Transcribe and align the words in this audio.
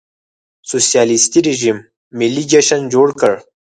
سوسیالېستي 0.71 1.39
رژیم 1.49 1.77
ملي 2.17 2.43
جشن 2.51 2.81
جوړ 2.93 3.07
کړ. 3.19 3.33